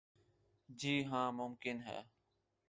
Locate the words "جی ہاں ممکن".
0.69-1.77